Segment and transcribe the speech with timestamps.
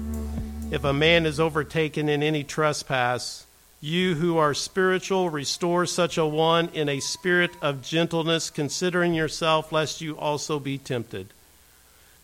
[0.72, 3.46] if a man is overtaken in any trespass,
[3.82, 9.74] you who are spiritual, restore such a one in a spirit of gentleness, considering yourself,
[9.74, 11.28] lest you also be tempted.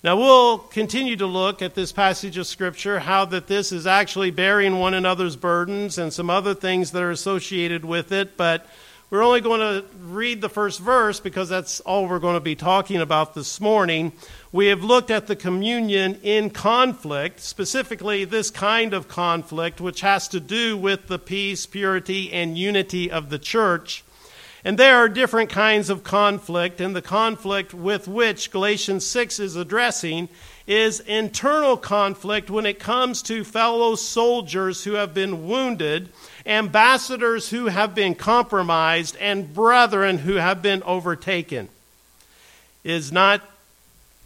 [0.01, 4.31] Now we'll continue to look at this passage of Scripture, how that this is actually
[4.31, 8.65] bearing one another's burdens and some other things that are associated with it, but
[9.09, 12.55] we're only going to read the first verse because that's all we're going to be
[12.55, 14.13] talking about this morning.
[14.53, 20.29] We have looked at the communion in conflict, specifically this kind of conflict, which has
[20.29, 24.05] to do with the peace, purity, and unity of the church.
[24.63, 29.55] And there are different kinds of conflict, and the conflict with which Galatians 6 is
[29.55, 30.27] addressing
[30.67, 36.09] is internal conflict when it comes to fellow soldiers who have been wounded,
[36.45, 41.69] ambassadors who have been compromised, and brethren who have been overtaken.
[42.83, 43.41] Is not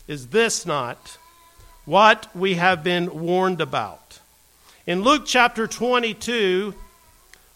[0.08, 1.18] is this not
[1.86, 4.20] what we have been warned about?
[4.86, 6.76] In Luke chapter 22,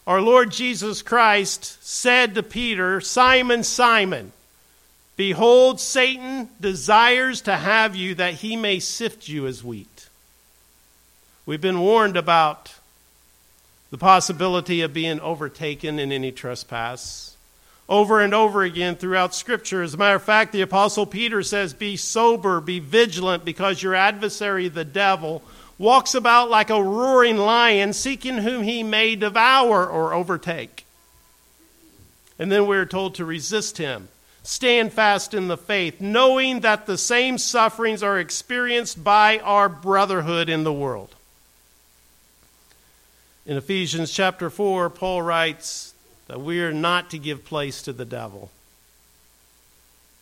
[0.08, 4.32] our Lord Jesus Christ said to Peter, Simon, Simon,
[5.16, 10.08] behold, Satan desires to have you that he may sift you as wheat.
[11.44, 12.74] We've been warned about
[13.90, 17.36] the possibility of being overtaken in any trespass
[17.86, 19.82] over and over again throughout Scripture.
[19.82, 23.94] As a matter of fact, the Apostle Peter says, Be sober, be vigilant, because your
[23.94, 25.42] adversary, the devil,
[25.78, 30.84] walks about like a roaring lion, seeking whom he may devour or overtake.
[32.38, 34.08] And then we're told to resist him.
[34.42, 40.48] Stand fast in the faith, knowing that the same sufferings are experienced by our brotherhood
[40.48, 41.14] in the world.
[43.44, 45.94] In Ephesians chapter 4, Paul writes
[46.26, 48.50] that we are not to give place to the devil.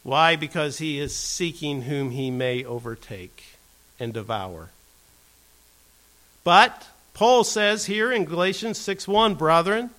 [0.02, 0.36] Why?
[0.36, 3.58] Because he is seeking whom he may overtake
[3.98, 4.70] and devour.
[6.46, 9.90] But Paul says here in Galatians 6 1, brethren,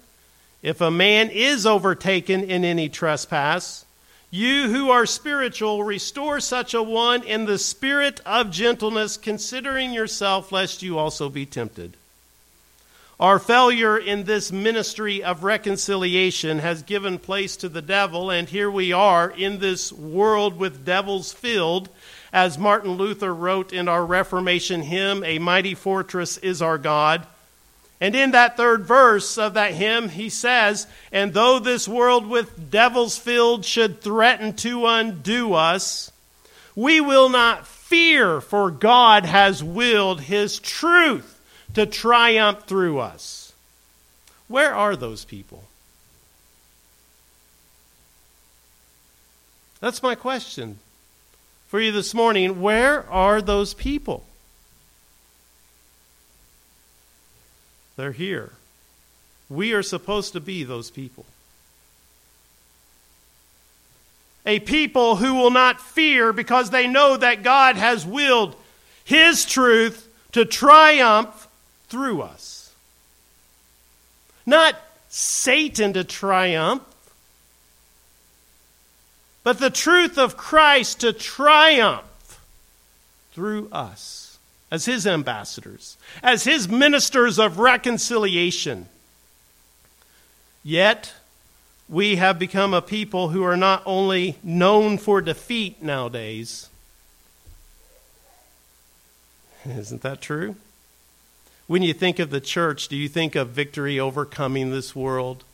[0.63, 3.83] if a man is overtaken in any trespass,
[4.31, 10.53] you who are spiritual, restore such a one in the spirit of gentleness, considering yourself,
[10.53, 11.97] lest you also be tempted.
[13.19, 18.71] Our failure in this ministry of reconciliation has given place to the devil, and here
[18.71, 21.89] we are in this world with devils filled,
[22.33, 27.25] as Martin Luther wrote in our Reformation hymn, A Mighty Fortress is Our God.
[27.99, 32.69] And in that third verse of that hymn, he says, And though this world with
[32.69, 36.11] devils filled should threaten to undo us,
[36.75, 41.41] we will not fear, for God has willed his truth
[41.73, 43.53] to triumph through us.
[44.47, 45.63] Where are those people?
[49.79, 50.79] That's my question
[51.77, 52.59] for you this morning.
[52.59, 54.25] Where are those people?
[57.97, 58.53] They're here.
[59.47, 61.23] We are supposed to be those people.
[64.43, 68.55] A people who will not fear because they know that God has willed
[69.05, 71.47] His truth to triumph
[71.89, 72.73] through us.
[74.47, 76.81] Not Satan to triumph,
[79.47, 82.41] but the truth of Christ to triumph
[83.31, 88.89] through us as his ambassadors, as his ministers of reconciliation.
[90.65, 91.13] Yet,
[91.87, 96.67] we have become a people who are not only known for defeat nowadays.
[99.65, 100.57] Isn't that true?
[101.67, 105.45] When you think of the church, do you think of victory overcoming this world?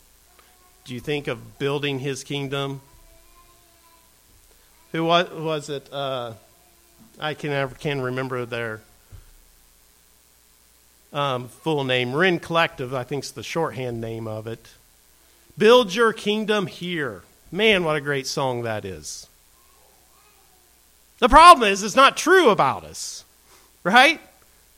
[0.83, 2.81] Do you think of building his kingdom?
[4.93, 5.91] Who was, was it?
[5.91, 6.33] Uh,
[7.19, 8.81] I can never can remember their
[11.11, 12.15] um, full name.
[12.15, 14.69] Rend Collective, I think, is the shorthand name of it.
[15.57, 17.23] Build your kingdom here.
[17.51, 19.27] Man, what a great song that is.
[21.19, 23.25] The problem is, it's not true about us,
[23.83, 24.21] right?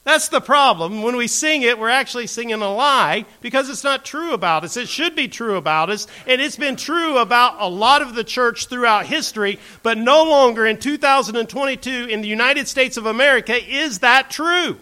[0.05, 1.01] That's the problem.
[1.01, 4.77] When we sing it, we're actually singing a lie because it's not true about us.
[4.77, 8.23] It should be true about us, and it's been true about a lot of the
[8.23, 13.99] church throughout history, but no longer in 2022 in the United States of America is
[13.99, 14.77] that true.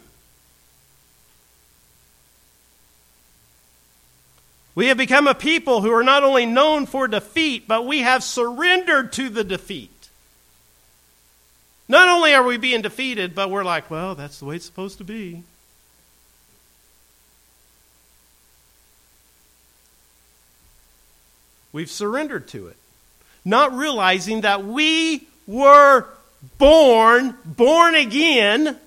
[4.76, 8.26] We have become a people who are not only known for defeat, but we have
[8.26, 9.93] surrendered to the defeat.
[11.88, 14.98] Not only are we being defeated, but we're like, well, that's the way it's supposed
[15.00, 15.44] to be.
[21.72, 22.78] We've surrendered to it,
[23.44, 26.06] not realizing that we were
[26.58, 28.78] born, born again,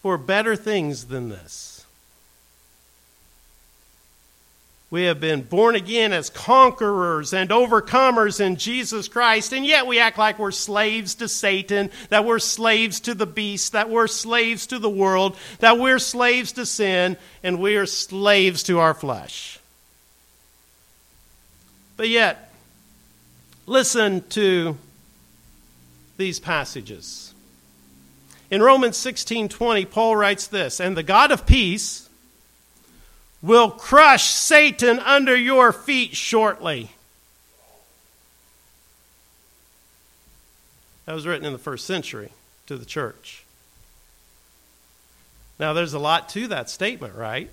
[0.00, 1.71] for better things than this.
[4.92, 9.98] We have been born again as conquerors and overcomers in Jesus Christ, and yet we
[9.98, 14.66] act like we're slaves to Satan, that we're slaves to the beast, that we're slaves
[14.66, 19.58] to the world, that we're slaves to sin, and we are slaves to our flesh.
[21.96, 22.52] But yet,
[23.64, 24.76] listen to
[26.18, 27.32] these passages.
[28.50, 32.10] In Romans 16:20, Paul writes this, "And the God of peace
[33.42, 36.90] will crush Satan under your feet shortly.
[41.06, 42.30] That was written in the first century
[42.66, 43.44] to the church.
[45.58, 47.50] Now, there's a lot to that statement, right?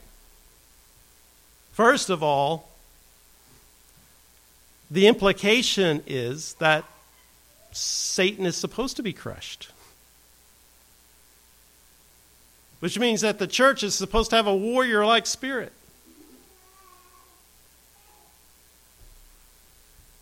[1.74, 2.70] First of all,
[4.92, 6.86] the implication is that
[7.72, 9.70] Satan is supposed to be crushed.
[12.80, 15.74] Which means that the church is supposed to have a warrior like spirit.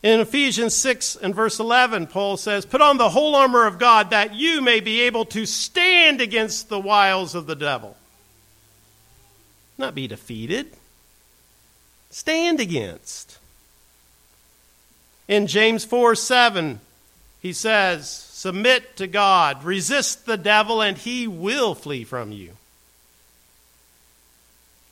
[0.03, 4.11] In Ephesians 6 and verse 11, Paul says, Put on the whole armor of God
[4.11, 7.97] that you may be able to stand against the wiles of the devil.
[9.77, 10.73] Not be defeated,
[12.09, 13.38] stand against.
[15.27, 16.79] In James 4 7,
[17.41, 22.51] he says, Submit to God, resist the devil, and he will flee from you.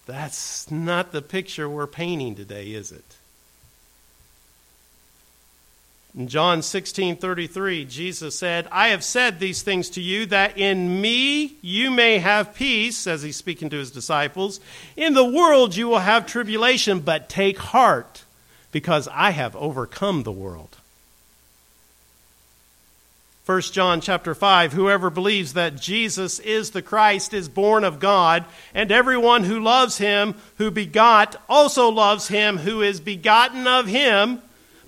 [0.08, 3.18] That's not the picture we're painting today, is it?
[6.18, 11.02] In John 16 33, Jesus said, I have said these things to you that in
[11.02, 14.62] me you may have peace, as he's speaking to his disciples.
[14.96, 18.24] In the world you will have tribulation, but take heart,
[18.72, 20.78] because I have overcome the world.
[23.46, 28.46] 1 John chapter 5 Whoever believes that Jesus is the Christ is born of God,
[28.74, 34.42] and everyone who loves him who begot also loves him who is begotten of him.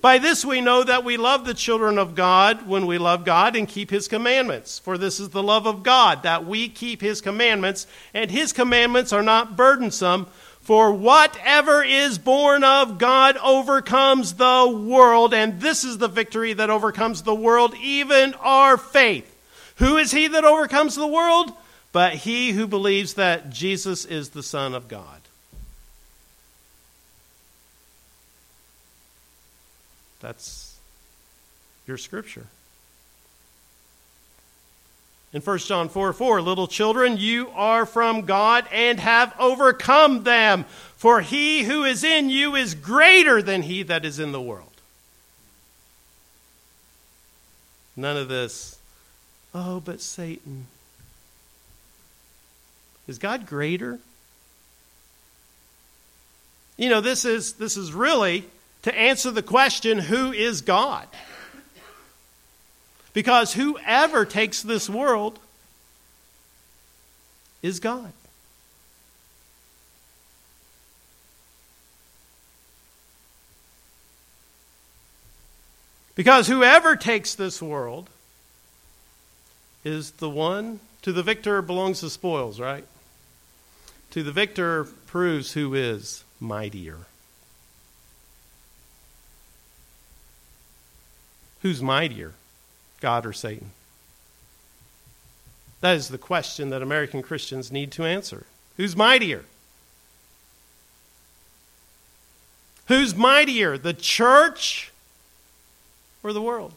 [0.07, 3.57] By this we know that we love the children of God when we love God
[3.57, 4.79] and keep his commandments.
[4.79, 9.11] For this is the love of God, that we keep his commandments, and his commandments
[9.11, 10.27] are not burdensome.
[10.61, 16.69] For whatever is born of God overcomes the world, and this is the victory that
[16.69, 19.29] overcomes the world, even our faith.
[19.75, 21.51] Who is he that overcomes the world?
[21.91, 25.16] But he who believes that Jesus is the Son of God.
[30.27, 30.75] That's
[31.87, 32.47] your scripture.
[35.31, 40.65] In 1 John 4 4, little children, you are from God and have overcome them,
[40.97, 44.67] for he who is in you is greater than he that is in the world.
[47.95, 48.77] None of this,
[49.55, 50.67] oh, but Satan.
[53.07, 53.99] Is God greater?
[56.75, 58.45] You know, this is, this is really
[58.87, 61.05] to answer the question who is God?
[63.11, 65.39] Because whoever takes this world
[67.61, 68.13] is God.
[76.15, 78.09] Because whoever takes this world
[79.83, 82.85] is the one, to the victor belongs the spoils, right?
[84.11, 86.99] To the victor proves who is mightier.
[91.61, 92.33] Who's mightier,
[93.01, 93.71] God or Satan?
[95.81, 98.45] That is the question that American Christians need to answer.
[98.77, 99.45] Who's mightier?
[102.87, 104.91] Who's mightier, the church
[106.23, 106.73] or the world?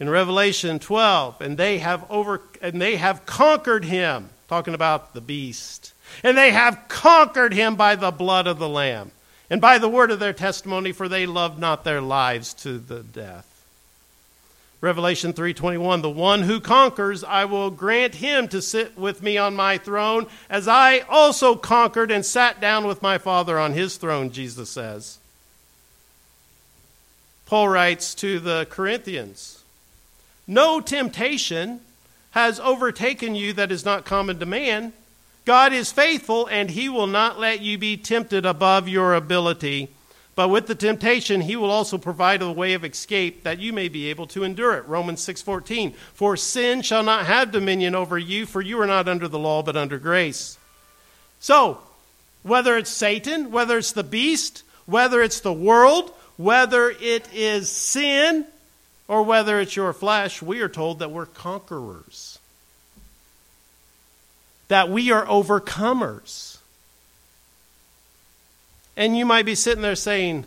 [0.00, 5.20] In Revelation 12, and they have over and they have conquered him, talking about the
[5.20, 5.92] beast.
[6.22, 9.12] And they have conquered him by the blood of the lamb
[9.50, 13.02] and by the word of their testimony, for they loved not their lives to the
[13.02, 13.54] death.
[14.84, 19.56] Revelation 3:21 The one who conquers I will grant him to sit with me on
[19.56, 24.30] my throne as I also conquered and sat down with my Father on his throne
[24.30, 25.18] Jesus says.
[27.46, 29.62] Paul writes to the Corinthians
[30.46, 31.80] No temptation
[32.32, 34.92] has overtaken you that is not common to man.
[35.44, 39.90] God is faithful and he will not let you be tempted above your ability
[40.34, 43.88] but with the temptation, he will also provide a way of escape that you may
[43.88, 44.86] be able to endure it.
[44.86, 45.94] Romans 6:14.
[46.12, 49.62] For sin shall not have dominion over you, for you are not under the law
[49.62, 50.58] but under grace.
[51.38, 51.78] So,
[52.42, 58.46] whether it's Satan, whether it's the beast, whether it's the world, whether it is sin,
[59.06, 62.33] or whether it's your flesh, we are told that we're conquerors.
[64.68, 66.58] That we are overcomers.
[68.96, 70.46] And you might be sitting there saying,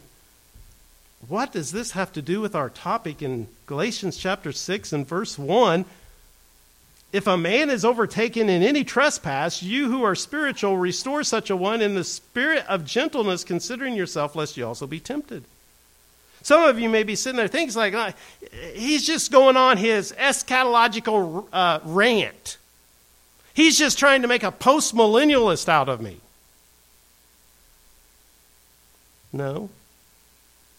[1.27, 5.37] What does this have to do with our topic in Galatians chapter 6 and verse
[5.37, 5.85] 1?
[7.13, 11.55] If a man is overtaken in any trespass, you who are spiritual restore such a
[11.55, 15.43] one in the spirit of gentleness, considering yourself, lest you also be tempted.
[16.43, 18.15] Some of you may be sitting there thinking, like,
[18.73, 22.57] he's just going on his eschatological uh, rant.
[23.57, 26.17] He's just trying to make a post millennialist out of me.
[29.33, 29.71] No.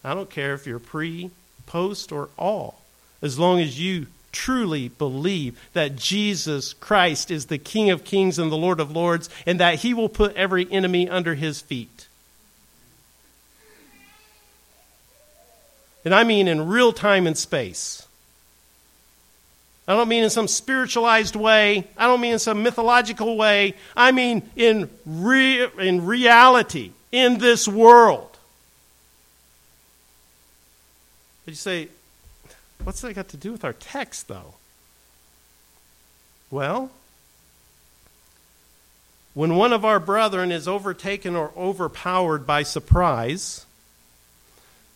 [0.04, 1.32] I don't care if you're pre,
[1.66, 2.80] post, or all,
[3.20, 8.52] as long as you truly believe that Jesus Christ is the King of kings and
[8.52, 12.06] the Lord of lords, and that he will put every enemy under his feet.
[16.04, 18.06] And I mean in real time and space.
[19.88, 21.88] I don't mean in some spiritualized way.
[21.96, 23.74] I don't mean in some mythological way.
[23.96, 28.36] I mean in, re- in reality, in this world.
[31.46, 31.88] But you say,
[32.84, 34.54] what's that got to do with our text, though?
[36.50, 36.90] Well,
[39.32, 43.64] when one of our brethren is overtaken or overpowered by surprise,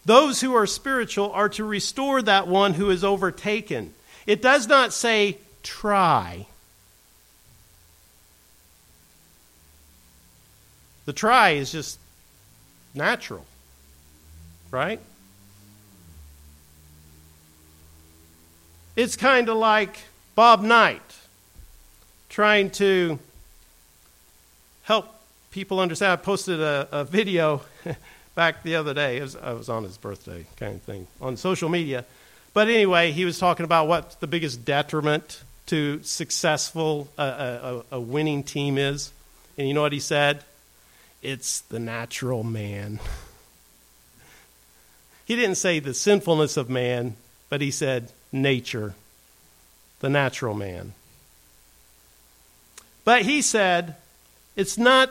[0.05, 3.95] those who are spiritual are to restore that one who is overtaken.
[4.27, 6.47] It does not say try.
[11.05, 11.99] The try is just
[12.95, 13.45] natural,
[14.71, 15.01] right?
[18.95, 19.99] It's kind of like
[20.35, 21.01] Bob Knight
[22.29, 23.19] trying to
[24.85, 25.07] help
[25.51, 26.13] people understand.
[26.13, 27.63] I posted a, a video
[28.35, 29.19] back the other day.
[29.19, 32.05] It was, I was on his birthday kind of thing on social media.
[32.55, 38.01] But anyway, he was talking about what the biggest detriment to successful uh, a, a
[38.01, 39.13] winning team is.
[39.57, 40.45] And you know what he said?
[41.23, 43.01] It's the natural man.
[45.25, 47.17] he didn't say the sinfulness of man,
[47.49, 48.95] but he said nature,
[50.01, 50.93] the natural man.
[53.05, 53.97] But he said,
[54.57, 55.11] it's not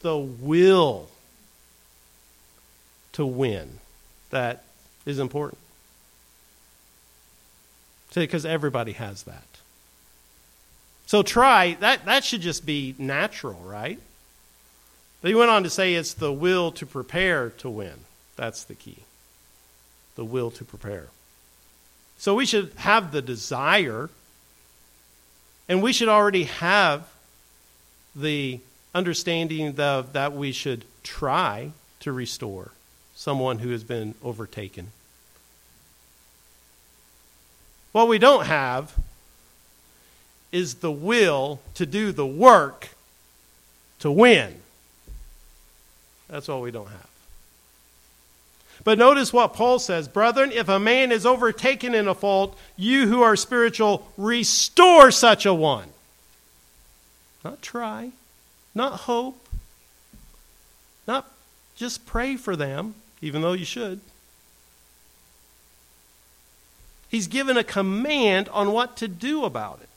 [0.00, 1.08] the will
[3.12, 3.78] to win
[4.30, 4.64] that
[5.06, 5.58] is important.
[8.14, 9.46] Because everybody has that.
[11.06, 13.98] So try, that, that should just be natural, right?
[15.20, 17.94] But he went on to say it's the will to prepare to win.
[18.36, 18.98] That's the key.
[20.16, 21.08] The will to prepare.
[22.18, 24.10] So we should have the desire,
[25.68, 27.08] and we should already have
[28.14, 28.60] the
[28.94, 32.72] understanding of, that we should try to restore
[33.14, 34.88] someone who has been overtaken.
[37.92, 38.94] What we don't have
[40.50, 42.90] is the will to do the work
[44.00, 44.60] to win.
[46.28, 47.08] That's all we don't have.
[48.84, 53.06] But notice what Paul says Brethren, if a man is overtaken in a fault, you
[53.06, 55.88] who are spiritual, restore such a one.
[57.44, 58.12] Not try,
[58.74, 59.48] not hope,
[61.06, 61.30] not
[61.76, 64.00] just pray for them, even though you should.
[67.12, 69.88] He's given a command on what to do about it.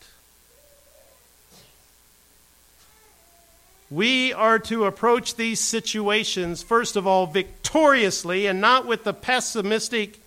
[3.89, 10.19] We are to approach these situations, first of all, victoriously and not with the pessimistic,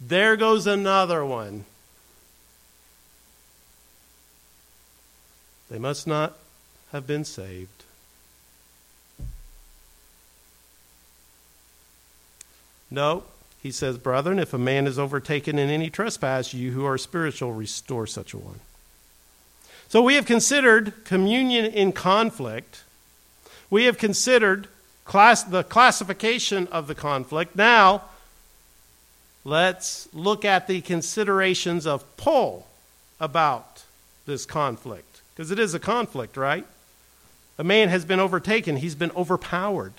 [0.00, 1.66] there goes another one.
[5.70, 6.36] They must not
[6.90, 7.84] have been saved.
[12.90, 13.22] No,
[13.64, 17.52] he says, Brethren, if a man is overtaken in any trespass, you who are spiritual,
[17.52, 18.60] restore such a one.
[19.88, 22.84] So we have considered communion in conflict
[23.74, 24.68] we have considered
[25.04, 27.56] class, the classification of the conflict.
[27.56, 28.02] Now,
[29.44, 32.68] let's look at the considerations of Paul
[33.18, 33.82] about
[34.26, 35.22] this conflict.
[35.34, 36.64] Because it is a conflict, right?
[37.58, 39.94] A man has been overtaken, he's been overpowered.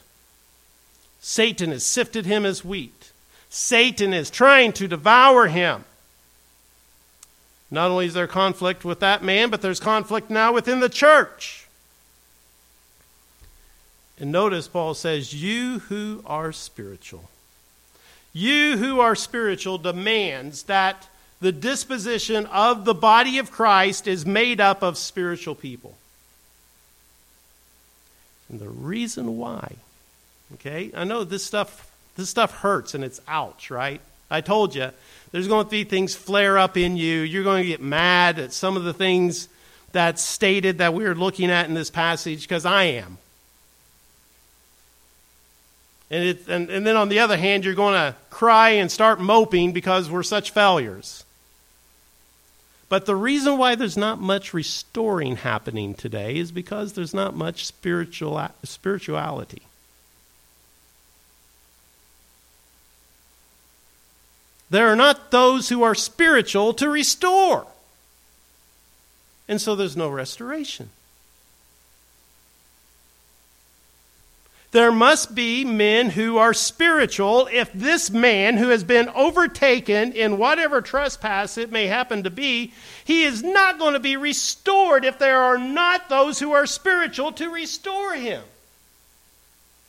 [1.19, 3.04] Satan has sifted him as wheat.
[3.49, 5.85] Satan is trying to devour him.
[7.71, 11.67] Not only is there conflict with that man, but there's conflict now within the church.
[14.19, 17.29] And notice Paul says, You who are spiritual.
[18.33, 21.07] You who are spiritual demands that
[21.41, 25.95] the disposition of the body of Christ is made up of spiritual people.
[28.49, 29.75] And the reason why,
[30.55, 34.01] okay, I know this stuff this stuff hurts and it's ouch, right?
[34.29, 34.89] I told you,
[35.31, 37.21] there's going to be things flare up in you.
[37.21, 39.49] You're going to get mad at some of the things
[39.91, 43.17] that's stated that we're looking at in this passage because I am.
[46.11, 49.19] And, it, and, and then on the other hand, you're going to cry and start
[49.19, 51.23] moping because we're such failures.
[52.87, 57.65] But the reason why there's not much restoring happening today is because there's not much
[57.65, 59.63] spiritual, spirituality.
[64.69, 67.67] There are not those who are spiritual to restore.
[69.47, 70.89] And so there's no restoration.
[74.75, 80.37] There must be men who are spiritual if this man who has been overtaken in
[80.37, 82.73] whatever trespass it may happen to be,
[83.05, 87.31] he is not going to be restored if there are not those who are spiritual
[87.31, 88.43] to restore him.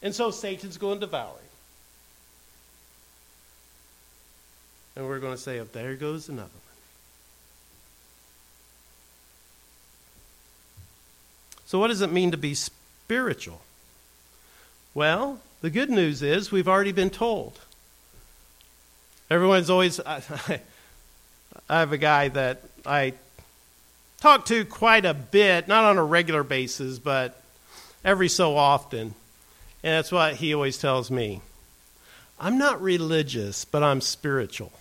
[0.02, 1.45] And so Satan's going to devour him.
[4.96, 6.50] And we're going to say, oh, there goes another one.
[11.66, 13.60] So, what does it mean to be spiritual?
[14.94, 17.60] Well, the good news is we've already been told.
[19.28, 20.00] Everyone's always.
[20.00, 20.22] I,
[21.68, 23.14] I have a guy that I
[24.20, 27.40] talk to quite a bit, not on a regular basis, but
[28.04, 29.14] every so often.
[29.82, 31.40] And that's what he always tells me.
[32.38, 34.72] I'm not religious, but I'm spiritual.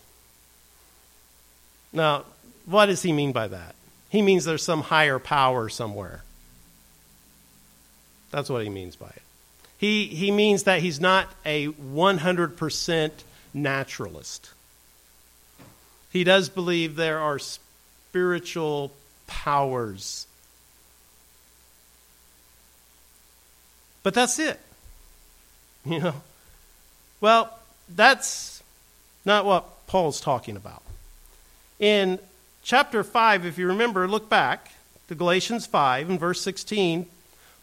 [1.95, 2.25] Now,
[2.65, 3.73] what does he mean by that?
[4.09, 6.23] He means there's some higher power somewhere.
[8.31, 9.21] That's what he means by it.
[9.77, 13.11] He, he means that he's not a 100%
[13.53, 14.51] naturalist.
[16.11, 18.91] He does believe there are spiritual
[19.27, 20.27] powers.
[24.03, 24.59] But that's it.
[25.85, 26.15] You know?
[27.21, 28.63] Well, that's
[29.23, 30.81] not what Paul's talking about.
[31.79, 32.19] In
[32.63, 34.71] chapter 5, if you remember, look back
[35.07, 37.05] to Galatians 5 and verse 16.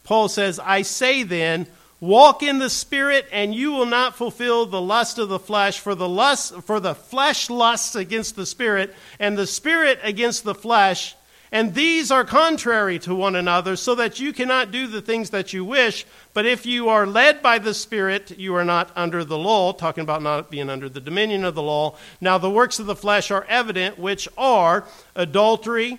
[0.04, 1.66] Paul says, I say then,
[2.02, 5.94] Walk in the spirit, and you will not fulfill the lust of the flesh, for
[5.94, 11.14] the lust for the flesh lusts against the spirit, and the spirit against the flesh,
[11.52, 15.52] and these are contrary to one another, so that you cannot do the things that
[15.52, 16.06] you wish.
[16.32, 20.02] But if you are led by the Spirit, you are not under the law, talking
[20.02, 21.94] about not being under the dominion of the law.
[22.22, 24.84] Now the works of the flesh are evident, which are
[25.14, 25.98] adultery,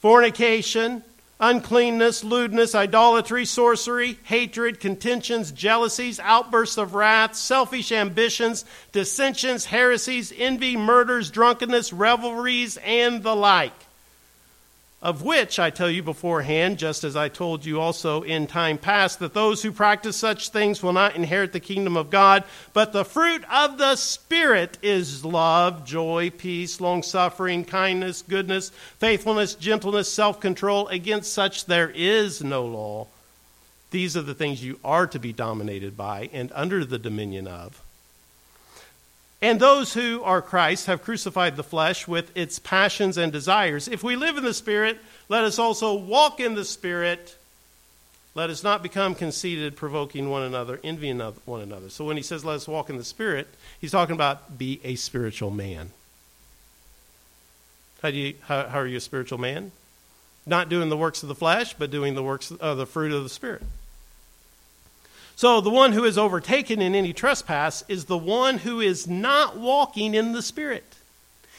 [0.00, 1.04] fornication,
[1.38, 10.78] uncleanness, lewdness, idolatry, sorcery, hatred, contentions, jealousies, outbursts of wrath, selfish ambitions, dissensions, heresies, envy,
[10.78, 13.72] murders, drunkenness, revelries, and the like.
[15.02, 19.18] Of which I tell you beforehand, just as I told you also in time past,
[19.18, 22.44] that those who practice such things will not inherit the kingdom of God.
[22.72, 29.56] But the fruit of the Spirit is love, joy, peace, long suffering, kindness, goodness, faithfulness,
[29.56, 30.86] gentleness, self control.
[30.86, 33.08] Against such there is no law.
[33.90, 37.82] These are the things you are to be dominated by and under the dominion of.
[39.42, 43.88] And those who are Christ have crucified the flesh with its passions and desires.
[43.88, 47.36] If we live in the Spirit, let us also walk in the Spirit.
[48.36, 51.90] Let us not become conceited, provoking one another, envying one another.
[51.90, 53.48] So when he says, let us walk in the Spirit,
[53.80, 55.90] he's talking about be a spiritual man.
[58.00, 59.72] How, do you, how, how are you a spiritual man?
[60.46, 63.24] Not doing the works of the flesh, but doing the works of the fruit of
[63.24, 63.62] the Spirit.
[65.42, 69.56] So the one who is overtaken in any trespass is the one who is not
[69.58, 70.84] walking in the Spirit.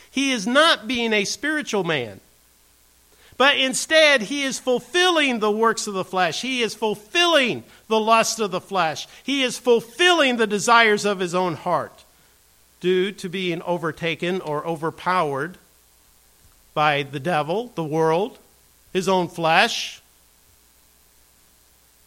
[0.09, 2.21] He is not being a spiritual man.
[3.35, 6.41] But instead, he is fulfilling the works of the flesh.
[6.41, 9.05] He is fulfilling the lust of the flesh.
[9.21, 12.05] He is fulfilling the desires of his own heart
[12.79, 15.57] due to being overtaken or overpowered
[16.73, 18.39] by the devil, the world,
[18.93, 20.01] his own flesh,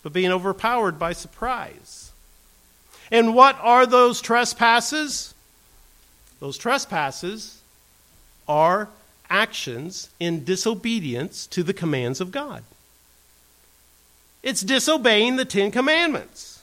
[0.07, 2.12] but being overpowered by surprise.
[3.11, 5.35] And what are those trespasses?
[6.38, 7.61] Those trespasses
[8.47, 8.88] are
[9.29, 12.62] actions in disobedience to the commands of God.
[14.45, 16.62] It's disobeying the Ten Commandments.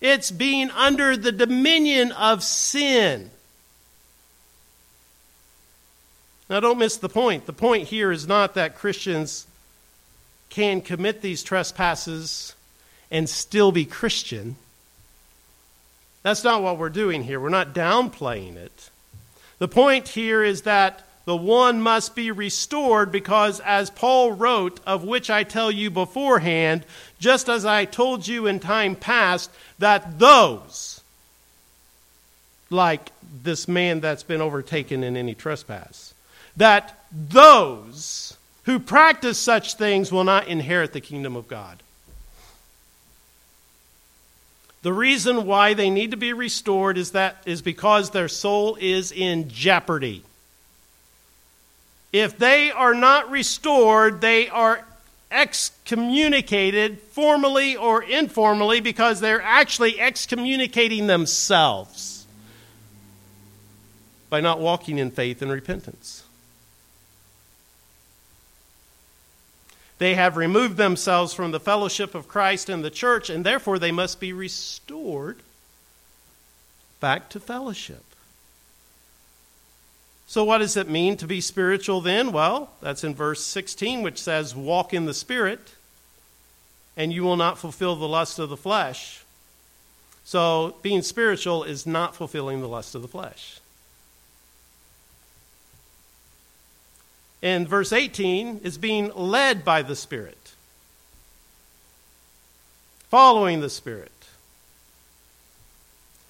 [0.00, 3.30] It's being under the dominion of sin.
[6.50, 7.46] Now, don't miss the point.
[7.46, 9.46] The point here is not that Christians
[10.50, 12.54] can commit these trespasses
[13.10, 14.56] and still be Christian.
[16.22, 17.40] That's not what we're doing here.
[17.40, 18.90] We're not downplaying it.
[19.58, 25.04] The point here is that the one must be restored because, as Paul wrote, of
[25.04, 26.86] which I tell you beforehand,
[27.20, 31.02] just as I told you in time past, that those,
[32.70, 33.10] like
[33.42, 36.14] this man that's been overtaken in any trespass,
[36.56, 38.37] that those
[38.68, 41.82] who practice such things will not inherit the kingdom of God.
[44.82, 49.10] The reason why they need to be restored is that is because their soul is
[49.10, 50.22] in jeopardy.
[52.12, 54.84] If they are not restored, they are
[55.30, 62.26] excommunicated formally or informally because they're actually excommunicating themselves
[64.28, 66.24] by not walking in faith and repentance.
[69.98, 73.92] They have removed themselves from the fellowship of Christ and the church, and therefore they
[73.92, 75.38] must be restored
[77.00, 78.04] back to fellowship.
[80.26, 82.32] So, what does it mean to be spiritual then?
[82.32, 85.74] Well, that's in verse 16, which says, Walk in the Spirit,
[86.96, 89.24] and you will not fulfill the lust of the flesh.
[90.24, 93.60] So, being spiritual is not fulfilling the lust of the flesh.
[97.40, 100.54] In verse 18 is being led by the Spirit,
[103.08, 104.12] following the Spirit.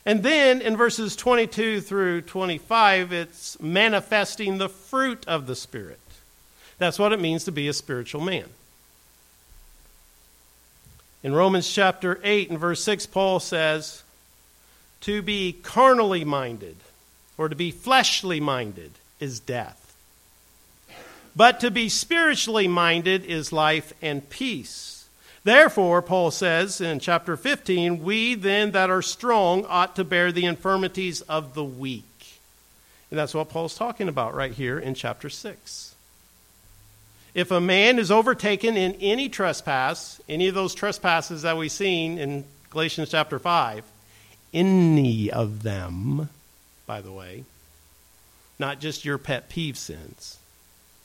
[0.05, 6.01] And then in verses 22 through 25, it's manifesting the fruit of the Spirit.
[6.79, 8.47] That's what it means to be a spiritual man.
[11.23, 14.03] In Romans chapter 8 and verse 6, Paul says,
[15.03, 16.77] To be carnally minded
[17.37, 19.88] or to be fleshly minded is death.
[21.37, 25.09] But to be spiritually minded is life and peace.
[25.45, 30.45] Therefore, Paul says in chapter 15, we then that are strong ought to bear the
[30.45, 32.05] infirmities of the weak.
[33.11, 35.95] And that's what Paul's talking about right here in chapter 6.
[37.35, 42.19] If a man is overtaken in any trespass, any of those trespasses that we've seen
[42.19, 43.85] in Galatians chapter 5,
[44.53, 46.31] any of them,
[46.87, 47.45] by the way,
[48.59, 50.38] not just your pet peeve sins,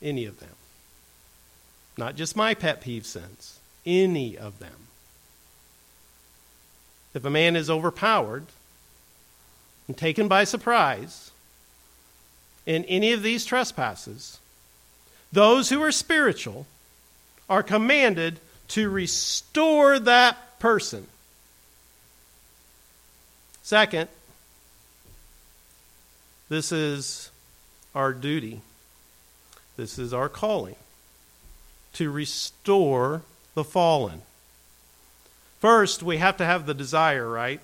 [0.04, 0.50] any of them.
[1.96, 4.88] Not just my pet peeve sins, any of them.
[7.14, 8.46] If a man is overpowered
[9.88, 11.30] and taken by surprise
[12.66, 14.38] in any of these trespasses,
[15.32, 16.66] those who are spiritual
[17.48, 21.06] are commanded to restore that person.
[23.62, 24.08] Second,
[26.48, 27.30] this is
[27.94, 28.60] our duty.
[29.76, 30.76] This is our calling
[31.94, 33.22] to restore
[33.54, 34.22] the fallen.
[35.60, 37.60] First, we have to have the desire, right?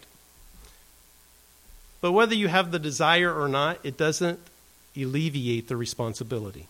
[2.01, 4.41] But whether you have the desire or not, it doesn't
[4.97, 6.67] alleviate the responsibility.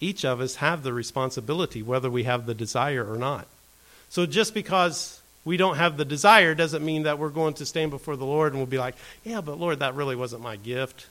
[0.00, 3.46] Each of us have the responsibility, whether we have the desire or not.
[4.08, 7.90] So just because we don't have the desire doesn't mean that we're going to stand
[7.90, 11.06] before the Lord and we'll be like, yeah, but Lord, that really wasn't my gift.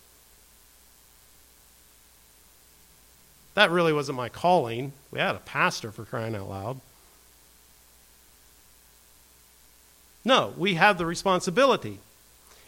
[3.57, 4.93] That really wasn't my calling.
[5.09, 6.79] We had a pastor for crying out loud.
[10.23, 11.97] No, we have the responsibility.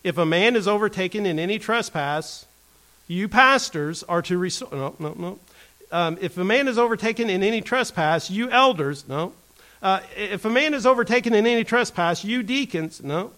[0.03, 2.47] If a man is overtaken in any trespass,
[3.07, 4.69] you pastors are to restore.
[4.71, 5.39] No, no, no.
[5.91, 9.33] Um, if a man is overtaken in any trespass, you elders, no.
[9.83, 13.31] Uh, if a man is overtaken in any trespass, you deacons, no.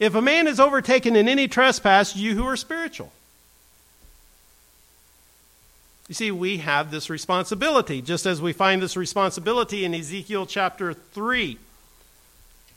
[0.00, 3.12] If a man is overtaken in any trespass, you who are spiritual.
[6.08, 10.94] You see, we have this responsibility, just as we find this responsibility in Ezekiel chapter
[10.94, 11.58] 3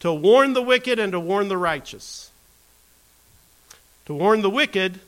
[0.01, 2.29] to warn the wicked and to warn the righteous.
[4.07, 4.99] To warn the wicked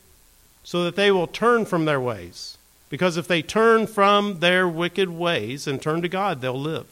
[0.64, 2.58] so that they will turn from their ways.
[2.90, 6.86] Because if they turn from their wicked ways and turn to God, they'll live.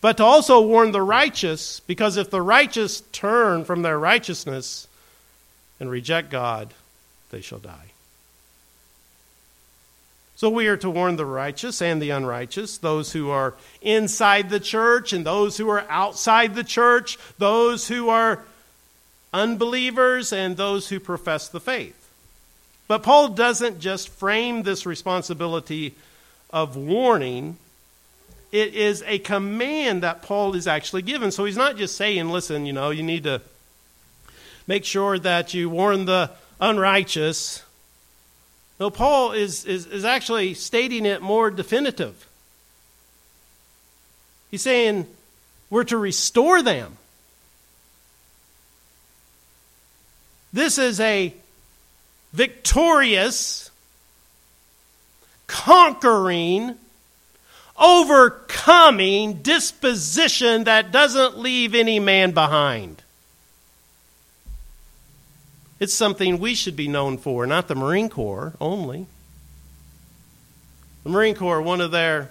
[0.00, 4.88] But to also warn the righteous, because if the righteous turn from their righteousness
[5.78, 6.72] and reject God,
[7.30, 7.89] they shall die.
[10.40, 14.58] So we are to warn the righteous and the unrighteous, those who are inside the
[14.58, 18.42] church and those who are outside the church, those who are
[19.34, 22.10] unbelievers and those who profess the faith.
[22.88, 25.94] But Paul doesn't just frame this responsibility
[26.48, 27.58] of warning,
[28.50, 31.32] it is a command that Paul is actually given.
[31.32, 33.42] So he's not just saying, listen, you know, you need to
[34.66, 36.30] make sure that you warn the
[36.62, 37.62] unrighteous.
[38.80, 42.26] No, Paul is, is, is actually stating it more definitive.
[44.50, 45.06] He's saying
[45.68, 46.96] we're to restore them.
[50.50, 51.34] This is a
[52.32, 53.70] victorious,
[55.46, 56.74] conquering,
[57.78, 63.02] overcoming disposition that doesn't leave any man behind.
[65.80, 69.06] It's something we should be known for, not the Marine Corps only.
[71.04, 72.30] The Marine Corps, one of their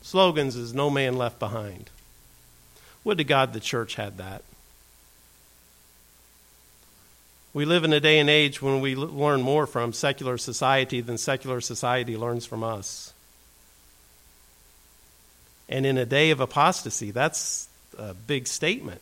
[0.00, 1.90] slogans is No Man Left Behind.
[3.02, 4.44] Would to God the church had that.
[7.52, 11.18] We live in a day and age when we learn more from secular society than
[11.18, 13.12] secular society learns from us.
[15.68, 19.00] And in a day of apostasy, that's a big statement.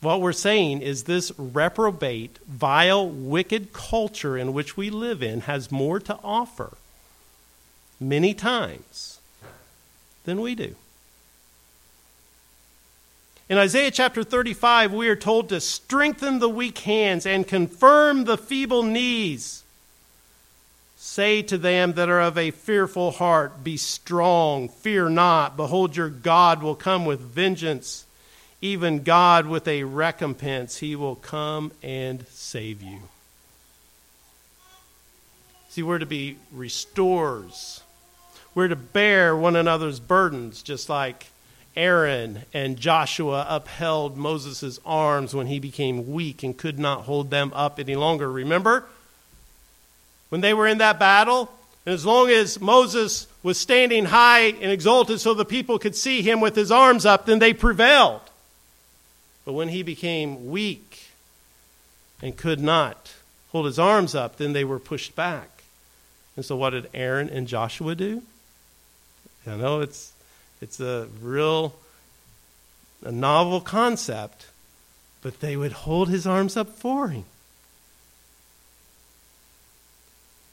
[0.00, 5.70] What we're saying is this reprobate, vile, wicked culture in which we live in has
[5.70, 6.76] more to offer
[8.00, 9.20] many times
[10.24, 10.74] than we do.
[13.50, 18.38] In Isaiah chapter 35, we are told to strengthen the weak hands and confirm the
[18.38, 19.64] feeble knees.
[20.96, 25.56] Say to them that are of a fearful heart, Be strong, fear not.
[25.56, 28.04] Behold, your God will come with vengeance,
[28.60, 30.78] even God with a recompense.
[30.78, 32.98] He will come and save you.
[35.68, 37.82] See, we're to be restorers
[38.54, 41.28] we're to bear one another's burdens, just like
[41.76, 47.52] Aaron and Joshua upheld Moses' arms when he became weak and could not hold them
[47.54, 48.30] up any longer.
[48.30, 48.86] Remember?
[50.30, 51.50] When they were in that battle,
[51.86, 56.22] and as long as Moses was standing high and exalted so the people could see
[56.22, 58.20] him with his arms up, then they prevailed.
[59.50, 61.10] But when he became weak
[62.22, 63.14] and could not
[63.50, 65.64] hold his arms up, then they were pushed back.
[66.36, 68.22] And so, what did Aaron and Joshua do?
[69.48, 70.12] I know it's,
[70.60, 71.74] it's a real
[73.02, 74.46] a novel concept,
[75.20, 77.24] but they would hold his arms up for him.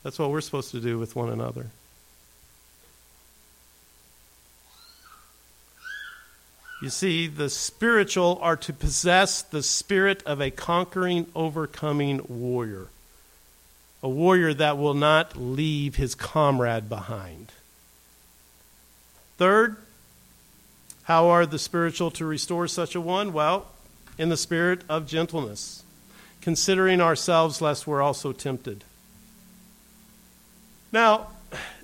[0.02, 1.68] That's what we're supposed to do with one another.
[6.82, 12.88] You see, the spiritual are to possess the spirit of a conquering, overcoming warrior.
[14.04, 17.52] A warrior that will not leave his comrade behind.
[19.38, 19.78] Third,
[21.04, 23.34] how are the spiritual to restore such a one?
[23.34, 23.68] Well,
[24.18, 25.84] in the spirit of gentleness,
[26.42, 28.84] considering ourselves lest we're also tempted.
[30.92, 31.28] Now,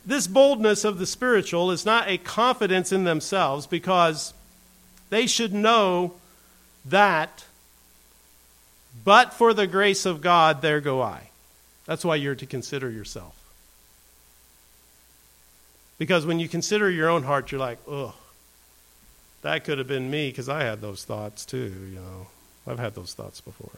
[0.05, 4.33] this boldness of the spiritual is not a confidence in themselves because
[5.13, 6.13] they should know
[6.85, 7.45] that,
[9.05, 11.29] but for the grace of God, there go I.
[11.85, 13.35] That's why you're to consider yourself.
[15.99, 18.15] Because when you consider your own heart, you're like, oh,
[19.43, 22.27] that could have been me because I had those thoughts too, you know.
[22.65, 23.77] I've had those thoughts before.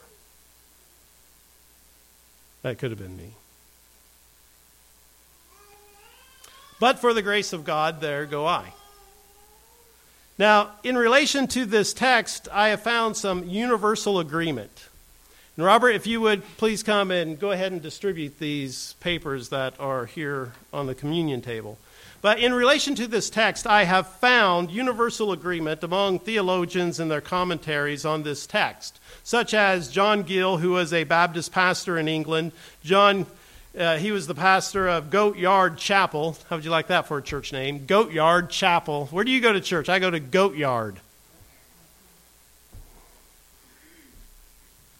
[2.62, 3.32] That could have been me.
[6.80, 8.72] But for the grace of God, there go I.
[10.38, 14.88] Now, in relation to this text, I have found some universal agreement.
[15.56, 19.80] And Robert, if you would please come and go ahead and distribute these papers that
[19.80, 21.78] are here on the communion table.
[22.20, 27.22] But in relation to this text, I have found universal agreement among theologians in their
[27.22, 32.52] commentaries on this text, such as John Gill, who was a Baptist pastor in England.
[32.84, 33.24] John,
[33.76, 36.36] uh, he was the pastor of Goat Yard Chapel.
[36.48, 37.86] How would you like that for a church name?
[37.86, 39.06] Goat Yard Chapel.
[39.06, 39.88] Where do you go to church?
[39.88, 41.00] I go to Goat Yard.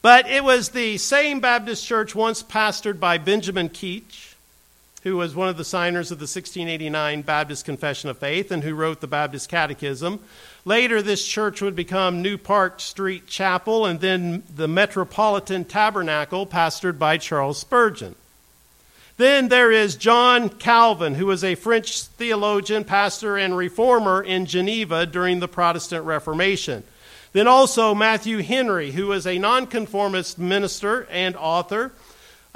[0.03, 4.37] But it was the same Baptist church once pastored by Benjamin Keach
[5.07, 8.75] who was one of the signers of the 1689 Baptist Confession of Faith and who
[8.75, 10.19] wrote the Baptist Catechism.
[10.65, 16.99] Later, this church would become New Park Street Chapel and then the Metropolitan Tabernacle, pastored
[16.99, 18.17] by Charles Spurgeon.
[19.19, 25.07] Then there is John Calvin, who was a French theologian, pastor, and reformer in Geneva
[25.07, 26.85] during the Protestant Reformation.
[27.33, 31.93] Then also Matthew Henry, who was a nonconformist minister and author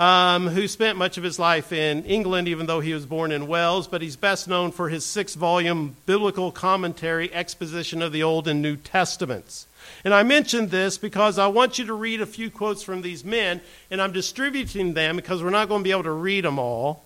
[0.00, 3.46] um, who spent much of his life in England, even though he was born in
[3.46, 8.48] Wales, but he's best known for his six volume biblical commentary exposition of the Old
[8.48, 9.66] and New Testaments.
[10.02, 13.26] And I mentioned this because I want you to read a few quotes from these
[13.26, 13.60] men,
[13.90, 17.04] and I'm distributing them because we're not going to be able to read them all.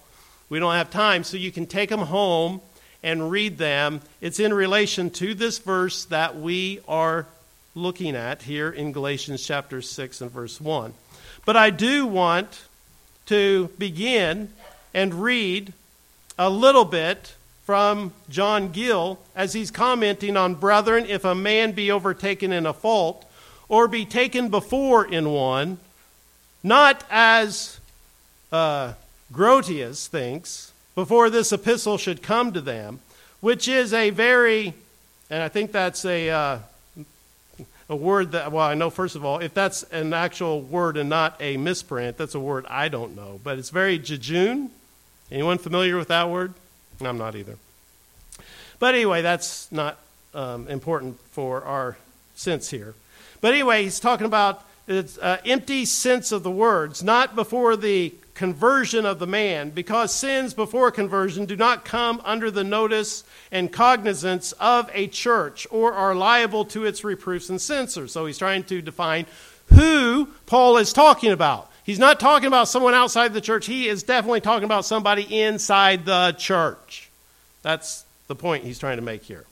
[0.48, 2.60] We don't have time, so you can take them home
[3.02, 4.02] and read them.
[4.20, 7.26] It's in relation to this verse that we are
[7.74, 10.94] looking at here in Galatians chapter 6 and verse 1.
[11.44, 12.66] But I do want
[13.26, 14.50] to begin
[14.92, 15.72] and read
[16.38, 17.34] a little bit
[17.64, 22.72] from John Gill as he's commenting on, Brethren, if a man be overtaken in a
[22.72, 23.24] fault,
[23.68, 25.78] or be taken before in one,
[26.62, 27.80] not as
[28.52, 28.92] uh,
[29.32, 33.00] Grotius thinks, before this epistle should come to them,
[33.40, 34.74] which is a very,
[35.30, 36.58] and I think that's a, uh,
[37.88, 41.08] a word that, well, I know first of all, if that's an actual word and
[41.08, 44.70] not a misprint, that's a word I don't know, but it's very jejune.
[45.30, 46.54] Anyone familiar with that word?
[47.00, 47.56] I'm not either.
[48.78, 49.98] But anyway, that's not
[50.34, 51.96] um, important for our
[52.34, 52.94] sense here.
[53.40, 58.14] But anyway, he's talking about its uh, empty sense of the words, not before the
[58.34, 63.72] conversion of the man, because sins before conversion do not come under the notice and
[63.72, 68.12] cognizance of a church or are liable to its reproofs and censors.
[68.12, 69.26] So he's trying to define
[69.66, 71.70] who Paul is talking about.
[71.84, 73.66] He's not talking about someone outside the church.
[73.66, 77.10] He is definitely talking about somebody inside the church.
[77.62, 79.44] That's the point he's trying to make here.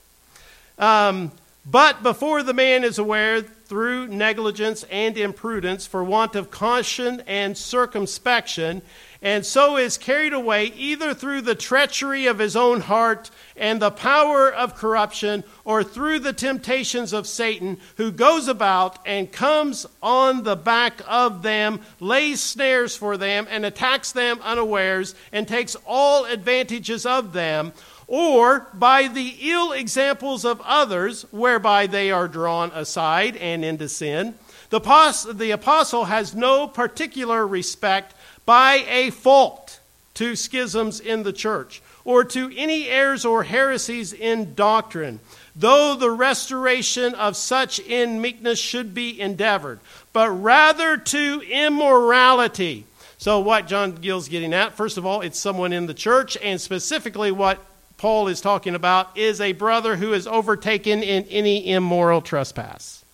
[0.79, 1.31] Um,
[1.65, 7.57] but before the man is aware, through negligence and imprudence, for want of caution and
[7.57, 8.83] circumspection,
[9.23, 13.91] and so is carried away either through the treachery of his own heart and the
[13.91, 20.43] power of corruption, or through the temptations of Satan, who goes about and comes on
[20.43, 26.27] the back of them, lays snares for them, and attacks them unawares, and takes all
[26.27, 27.73] advantages of them
[28.15, 34.35] or by the ill examples of others, whereby they are drawn aside and into sin.
[34.69, 39.81] The, the apostle has no particular respect by a fault
[40.13, 45.19] to schisms in the church, or to any errors or heresies in doctrine,
[45.57, 49.81] though the restoration of such in meekness should be endeavored,
[50.13, 52.85] but rather to immorality.
[53.17, 56.61] So, what John Gill's getting at, first of all, it's someone in the church, and
[56.61, 57.59] specifically what
[58.03, 63.05] Paul is talking about is a brother who is overtaken in any immoral trespass.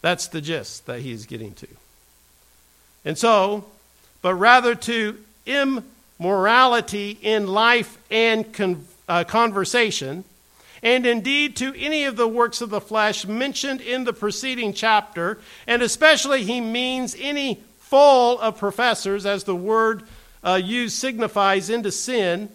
[0.00, 1.66] That's the gist that he's getting to.
[3.04, 3.64] And so,
[4.22, 10.22] but rather to immorality in life and con- uh, conversation,
[10.80, 15.38] and indeed to any of the works of the flesh mentioned in the preceding chapter,
[15.66, 20.04] and especially he means any fall of professors, as the word
[20.44, 22.50] uh, used signifies into sin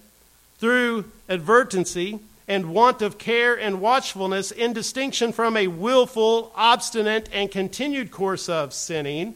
[0.60, 7.52] through advertency and want of care and watchfulness in distinction from a willful, obstinate, and
[7.52, 9.36] continued course of sinning,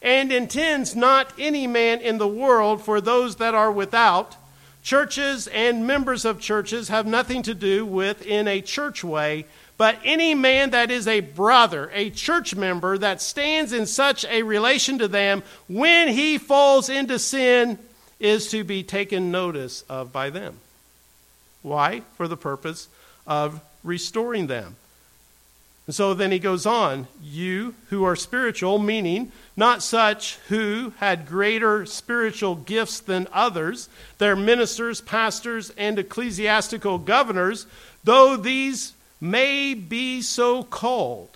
[0.00, 4.36] and intends not any man in the world for those that are without.
[4.82, 9.98] Churches and members of churches have nothing to do with in a church way, but
[10.04, 14.98] any man that is a brother, a church member, that stands in such a relation
[14.98, 17.78] to them, when he falls into sin,
[18.20, 20.60] is to be taken notice of by them.
[21.64, 22.02] Why?
[22.16, 22.88] For the purpose
[23.26, 24.76] of restoring them.
[25.86, 31.26] And so then he goes on, you who are spiritual, meaning not such who had
[31.26, 37.66] greater spiritual gifts than others, their ministers, pastors, and ecclesiastical governors,
[38.02, 41.30] though these may be so called.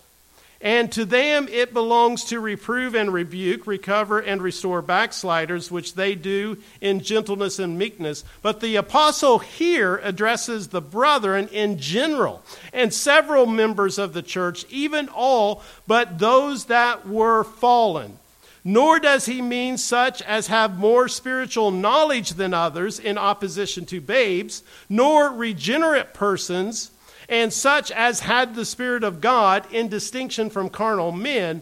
[0.61, 6.15] And to them it belongs to reprove and rebuke, recover and restore backsliders, which they
[6.15, 8.25] do in gentleness and meekness.
[8.41, 12.43] But the apostle here addresses the brethren in general
[12.73, 18.19] and several members of the church, even all but those that were fallen.
[18.65, 24.01] Nor does he mean such as have more spiritual knowledge than others in opposition to
[24.01, 26.91] babes, nor regenerate persons
[27.29, 31.61] and such as had the Spirit of God in distinction from carnal men,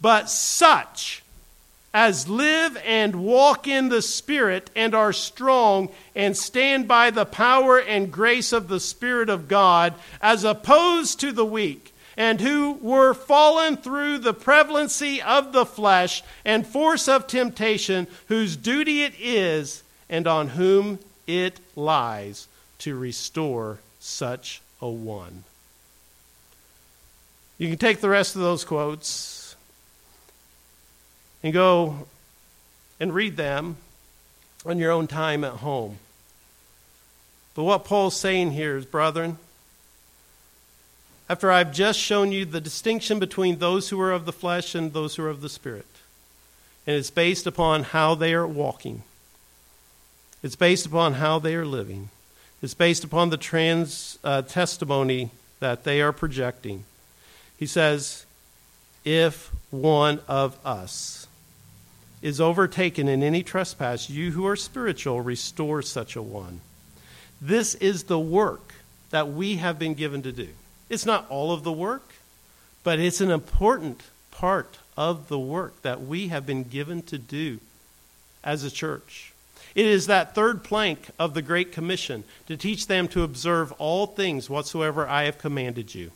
[0.00, 1.22] but such
[1.94, 7.78] as live and walk in the Spirit and are strong and stand by the power
[7.78, 9.92] and grace of the Spirit of God,
[10.22, 16.22] as opposed to the weak, and who were fallen through the prevalency of the flesh
[16.46, 22.48] and force of temptation, whose duty it is, and on whom it lies
[22.78, 25.44] to restore such 1.
[27.58, 29.54] You can take the rest of those quotes
[31.42, 32.06] and go
[32.98, 33.76] and read them
[34.64, 35.98] on your own time at home.
[37.54, 39.38] But what Paul's saying here is, brethren,
[41.28, 44.92] after I've just shown you the distinction between those who are of the flesh and
[44.92, 45.86] those who are of the Spirit.
[46.86, 49.02] And it's based upon how they are walking,
[50.42, 52.10] it's based upon how they are living,
[52.62, 56.84] it's based upon the trans uh, testimony that they are projecting.
[57.58, 58.24] He says,
[59.04, 61.26] If one of us
[62.22, 66.60] is overtaken in any trespass, you who are spiritual, restore such a one.
[67.40, 68.74] This is the work
[69.10, 70.48] that we have been given to do.
[70.88, 72.14] It's not all of the work,
[72.84, 77.58] but it's an important part of the work that we have been given to do
[78.44, 79.31] as a church.
[79.74, 84.06] It is that third plank of the Great Commission to teach them to observe all
[84.06, 86.10] things whatsoever I have commanded you.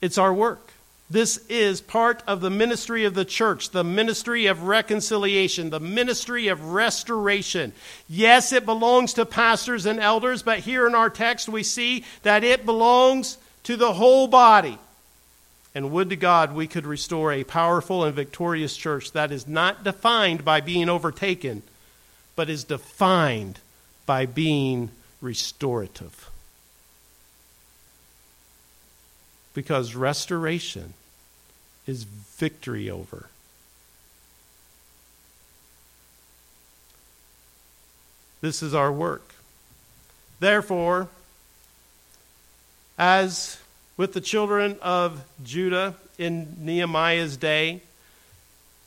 [0.00, 0.72] It's our work.
[1.10, 6.48] This is part of the ministry of the church, the ministry of reconciliation, the ministry
[6.48, 7.74] of restoration.
[8.08, 12.44] Yes, it belongs to pastors and elders, but here in our text we see that
[12.44, 14.78] it belongs to the whole body.
[15.74, 19.84] And would to God we could restore a powerful and victorious church that is not
[19.84, 21.62] defined by being overtaken,
[22.36, 23.58] but is defined
[24.04, 26.28] by being restorative.
[29.54, 30.94] Because restoration
[31.86, 33.28] is victory over.
[38.42, 39.34] This is our work.
[40.40, 41.08] Therefore,
[42.98, 43.61] as
[44.02, 47.80] with the children of Judah in Nehemiah's day,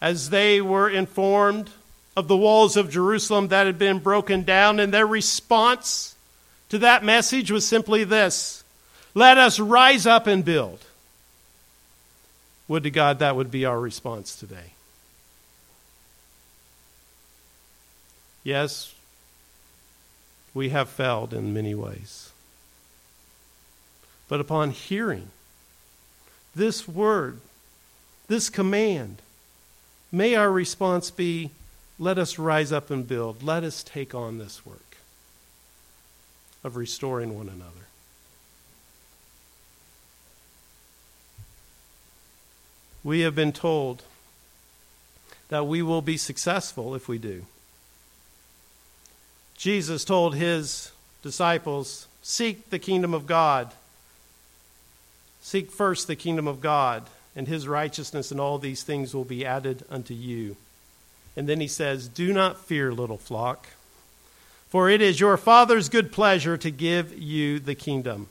[0.01, 1.69] as they were informed
[2.17, 6.15] of the walls of Jerusalem that had been broken down, and their response
[6.67, 8.65] to that message was simply this
[9.13, 10.83] Let us rise up and build.
[12.67, 14.73] Would to God that would be our response today.
[18.43, 18.93] Yes,
[20.53, 22.31] we have failed in many ways.
[24.27, 25.29] But upon hearing
[26.55, 27.39] this word,
[28.27, 29.21] this command,
[30.11, 31.51] may our response be
[31.97, 33.41] let us rise up and build.
[33.43, 34.97] Let us take on this work
[36.63, 37.71] of restoring one another.
[43.03, 44.03] We have been told
[45.49, 47.45] that we will be successful if we do.
[49.55, 53.71] Jesus told his disciples, Seek the kingdom of God.
[55.45, 57.03] Seek first the kingdom of God
[57.35, 60.57] and his righteousness, and all these things will be added unto you.
[61.37, 63.67] And then he says, Do not fear, little flock,
[64.69, 68.25] for it is your Father's good pleasure to give you the kingdom.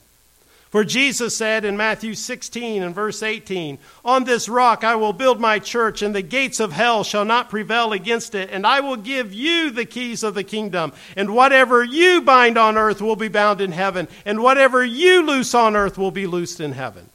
[0.75, 5.39] For Jesus said in Matthew 16 and verse 18, On this rock I will build
[5.39, 8.51] my church, and the gates of hell shall not prevail against it.
[8.51, 10.93] And I will give you the keys of the kingdom.
[11.15, 15.55] And whatever you bind on earth will be bound in heaven, and whatever you loose
[15.55, 17.09] on earth will be loosed in heaven.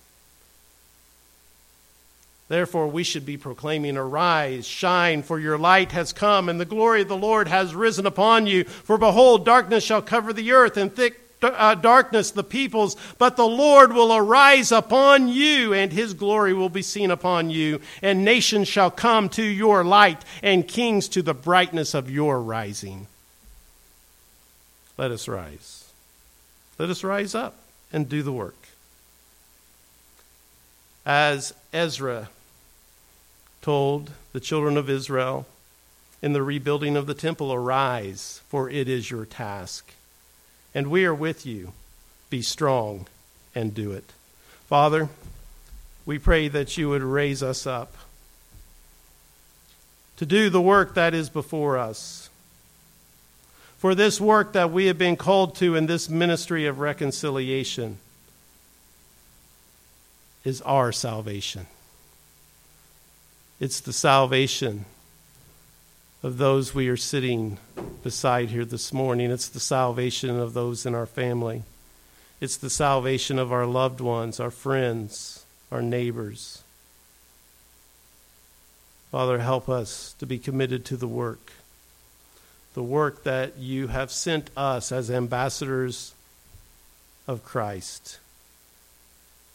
[2.48, 7.02] Therefore, we should be proclaiming, Arise, shine, for your light has come, and the glory
[7.02, 8.64] of the Lord has risen upon you.
[8.64, 13.48] For behold, darkness shall cover the earth, and thick uh, darkness the peoples, but the
[13.48, 17.80] Lord will arise upon you, and his glory will be seen upon you.
[18.02, 23.08] And nations shall come to your light, and kings to the brightness of your rising.
[24.98, 25.92] Let us rise.
[26.78, 27.56] Let us rise up
[27.92, 28.56] and do the work.
[31.06, 32.30] As Ezra
[33.62, 35.48] told the children of Israel
[36.22, 39.94] in the rebuilding of the temple, Arise, for it is your task
[40.74, 41.74] and we are with you.
[42.30, 43.08] Be strong
[43.56, 44.12] and do it.
[44.68, 45.10] Father,
[46.06, 47.94] we pray that you would raise us up
[50.18, 52.30] to do the work that is before us.
[53.78, 57.98] For this work that we have been called to in this ministry of reconciliation
[60.44, 61.68] is our salvation.
[63.62, 64.84] It's the salvation
[66.22, 67.58] of those we are sitting
[68.04, 69.32] beside here this morning.
[69.32, 71.64] It's the salvation of those in our family.
[72.42, 76.64] It's the salvation of our loved ones, our friends, our neighbors.
[79.12, 81.54] Father, help us to be committed to the work,
[82.74, 86.14] the work that you have sent us as ambassadors
[87.28, 88.20] of Christ.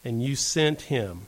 [0.05, 1.27] And you sent him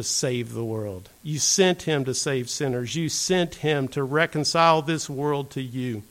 [0.00, 1.10] to save the world.
[1.22, 2.96] You sent him to save sinners.
[2.96, 6.04] You sent him to reconcile this world to you.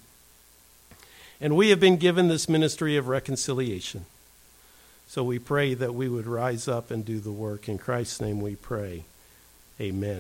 [1.42, 4.06] And we have been given this ministry of reconciliation.
[5.08, 7.68] So we pray that we would rise up and do the work.
[7.68, 9.06] In Christ's name we pray.
[9.82, 10.18] Amen.